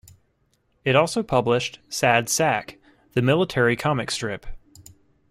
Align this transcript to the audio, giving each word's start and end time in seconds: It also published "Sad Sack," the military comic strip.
It 0.83 0.95
also 0.95 1.21
published 1.21 1.77
"Sad 1.87 2.27
Sack," 2.27 2.79
the 3.13 3.21
military 3.21 3.75
comic 3.75 4.09
strip. 4.09 4.47